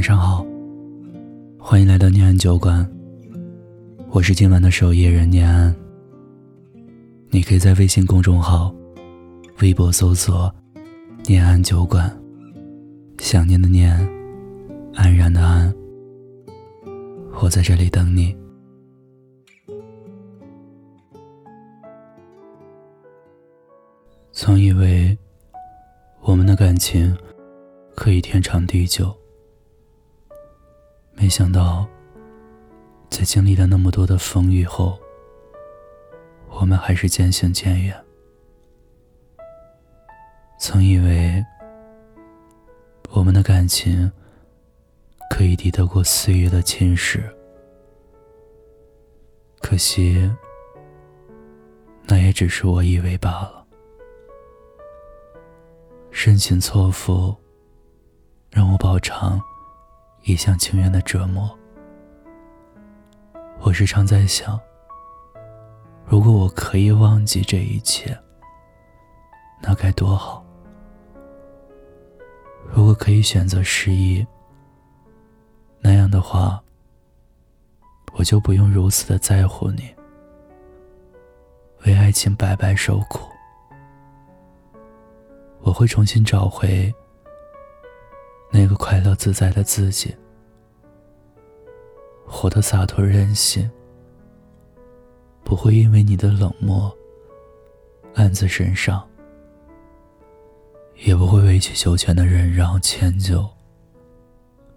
[0.00, 0.42] 晚上好，
[1.58, 2.90] 欢迎来到念安酒馆。
[4.08, 5.76] 我是今晚的守夜人念安。
[7.28, 8.74] 你可以在微信公众号、
[9.60, 10.50] 微博搜索
[11.28, 12.10] “念安酒馆”，
[13.20, 13.94] 想念的念，
[14.94, 15.70] 安然的安。
[17.42, 18.34] 我在这里等你。
[24.32, 25.14] 曾以为
[26.22, 27.14] 我们的感情
[27.94, 29.14] 可以天长地久。
[31.20, 31.86] 没想到，
[33.10, 34.98] 在经历了那么多的风雨后，
[36.48, 37.94] 我们还是渐行渐远。
[40.58, 41.44] 曾以为
[43.10, 44.10] 我们的感情
[45.28, 47.22] 可以抵得过岁月的侵蚀，
[49.60, 50.34] 可惜，
[52.04, 53.66] 那也只是我以为罢了。
[56.10, 57.36] 深情错付，
[58.50, 59.38] 让我饱尝。
[60.22, 61.50] 一厢情愿的折磨。
[63.60, 64.58] 我时常在想，
[66.06, 68.18] 如果我可以忘记这一切，
[69.62, 70.44] 那该多好。
[72.72, 74.26] 如果可以选择失忆，
[75.80, 76.62] 那样的话，
[78.12, 79.94] 我就不用如此的在乎你，
[81.84, 83.28] 为爱情白白受苦。
[85.62, 86.92] 我会重新找回。
[88.50, 90.14] 那个快乐自在的自己，
[92.26, 93.70] 活得洒脱任性，
[95.44, 96.94] 不会因为你的冷漠
[98.14, 99.08] 暗自神伤，
[100.96, 103.48] 也不会委曲求全的忍让迁就，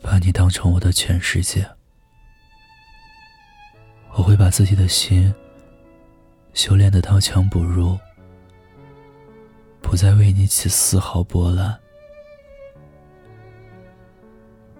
[0.00, 1.68] 把你当成我的全世界。
[4.12, 5.34] 我会把自己的心
[6.54, 7.98] 修炼的刀枪不入，
[9.82, 11.78] 不再为你起丝毫波澜。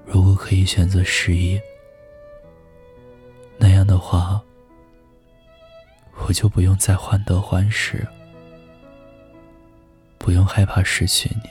[0.06, 1.60] 如果可以选择失忆，
[3.58, 4.40] 那样的话，
[6.27, 8.06] 我就不用再患得患失，
[10.16, 11.50] 不用害怕失去你。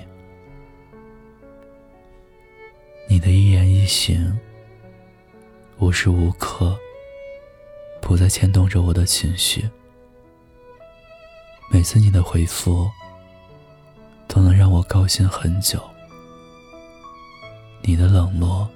[3.07, 4.39] 你的一言一行，
[5.77, 6.77] 无时无刻
[8.01, 9.69] 不再牵动着我的情绪。
[11.69, 12.89] 每次你的回复，
[14.27, 15.83] 都能让我高兴很久。
[17.87, 18.67] 你的冷落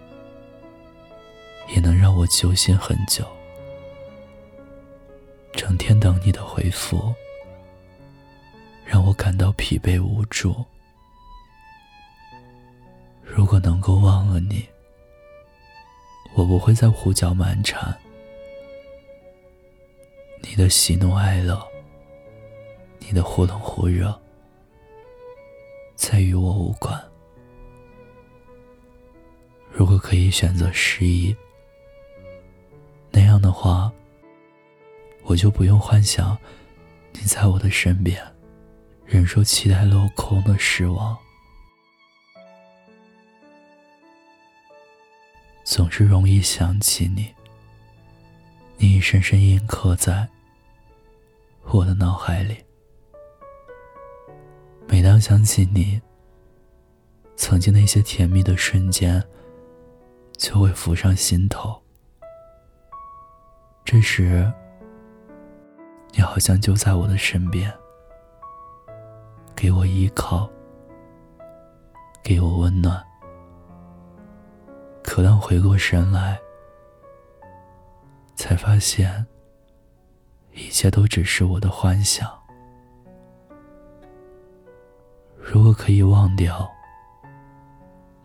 [1.67, 3.25] 也能让我揪心很久，
[5.51, 7.11] 整天等你的回复，
[8.85, 10.63] 让我感到疲惫无助。
[13.23, 14.63] 如果能够忘了你，
[16.35, 17.97] 我不会再胡搅蛮缠。
[20.43, 21.59] 你的喜怒哀乐，
[22.99, 24.15] 你的忽冷忽热，
[25.95, 27.08] 再与我无关。
[29.71, 31.35] 如果可以选择失忆，
[33.11, 33.91] 那样的话，
[35.23, 36.37] 我就不用幻想
[37.13, 38.21] 你在我的身边，
[39.05, 41.17] 忍受期待落空的失望。
[45.63, 47.33] 总是容易想起你，
[48.77, 50.27] 你已深深印刻在
[51.65, 52.57] 我的脑海里。
[54.87, 56.01] 每当想起你，
[57.35, 59.23] 曾经那些甜蜜的瞬间。
[60.39, 61.77] 就会浮上心头。
[63.83, 64.49] 这时，
[66.13, 67.71] 你好像就在我的身边，
[69.53, 70.49] 给我依靠，
[72.23, 73.05] 给我温暖。
[75.03, 76.39] 可当回过神来，
[78.35, 79.27] 才发现，
[80.53, 82.31] 一切都只是我的幻想。
[85.37, 86.71] 如果可以忘掉。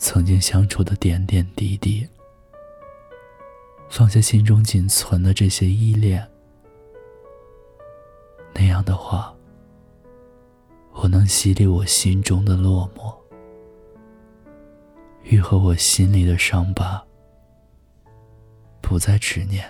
[0.04, 2.06] 曾经相处的点点滴滴，
[3.88, 6.22] 放下心中仅存的这些依恋，
[8.52, 9.34] 那样的话，
[10.92, 13.16] 我能洗礼我心中的落寞，
[15.22, 17.02] 愈合我心里的伤疤，
[18.82, 19.66] 不再执念。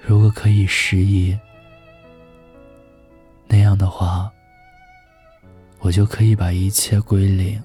[0.00, 1.36] 如果可以失忆，
[3.48, 4.32] 那样的话。
[5.80, 7.62] 我就可以把一切归零，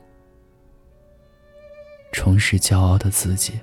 [2.12, 3.60] 重拾骄傲的自己。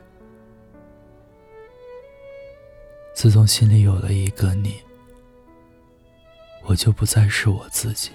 [3.14, 4.76] 自从心里有了一个你，
[6.64, 8.10] 我就不再是我自己。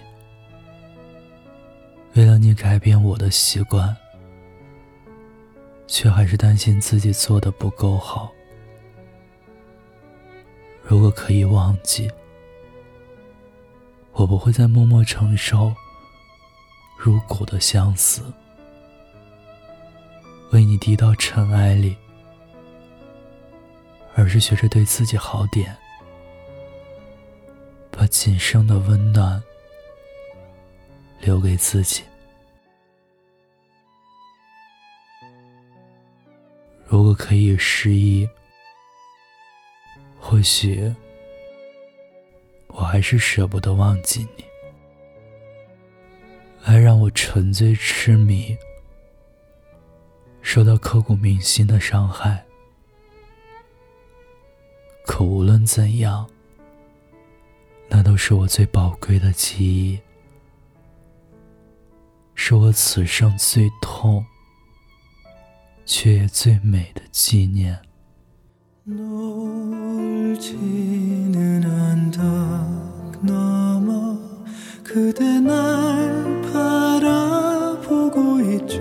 [2.16, 3.96] 为了你改变我的习惯，
[5.88, 8.32] 却还是担心自己做的不够好。
[10.82, 12.10] 如果可以忘记，
[14.12, 15.74] 我不会再默默承受。
[17.06, 18.34] 入骨的相思，
[20.52, 21.96] 为你低到尘埃里，
[24.16, 25.78] 而是学着对自己好点，
[27.92, 29.40] 把仅剩的温暖
[31.20, 32.02] 留给自己。
[36.88, 38.28] 如果可以失忆，
[40.20, 40.92] 或许
[42.70, 44.45] 我还是舍不得忘记你。
[46.66, 48.58] 爱让我沉醉痴迷，
[50.42, 52.44] 受到刻骨铭心的伤害。
[55.06, 56.28] 可无论怎样，
[57.88, 60.00] 那都是我最宝贵的记忆，
[62.34, 64.26] 是我此生最痛
[65.86, 67.80] 却也最美的纪念。
[76.56, 78.80] 바라보고 있죠.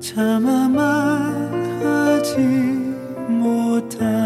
[0.00, 2.38] 참아 말하지
[3.28, 4.17] 못한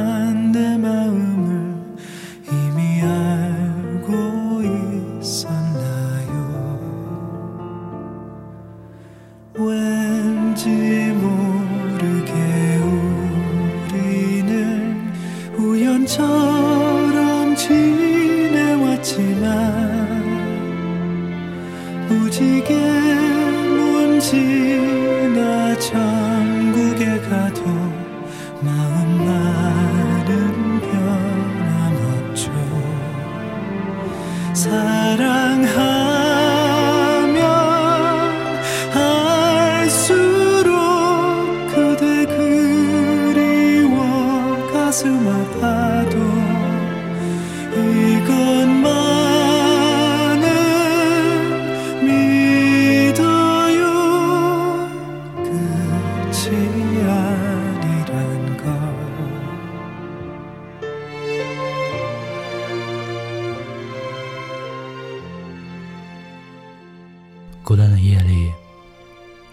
[67.72, 68.52] 孤单的夜里，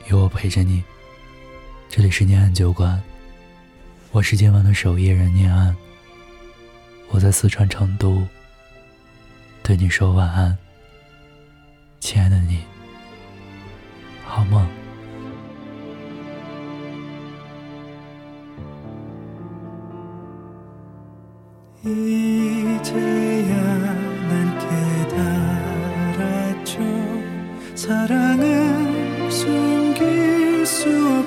[0.10, 0.84] 有我陪着你。
[1.88, 3.02] 这里是念安酒馆，
[4.12, 5.74] 我是今晚的守夜人念安。
[7.12, 8.22] 我在四川成都，
[9.64, 10.58] 对你说晚安，
[12.02, 12.39] 亲爱的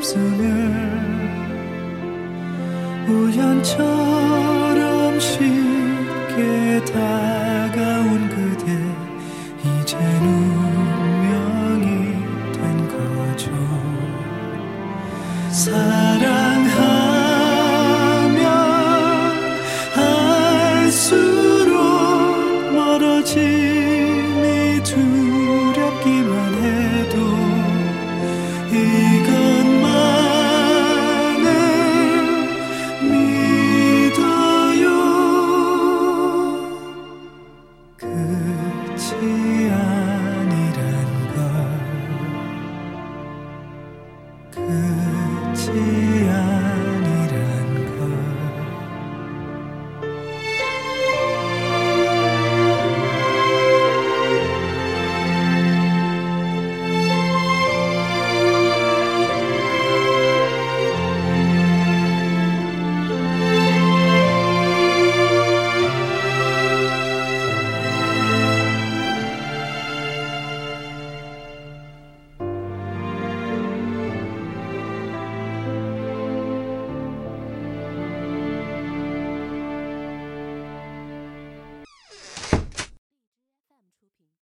[0.02, 0.42] 없음을
[3.08, 4.80] 우연처럼
[5.20, 8.66] 쉽게 다가온 그대
[9.62, 11.86] 이제 운명이
[12.52, 13.46] 된 거죠.
[15.50, 16.81] 사랑하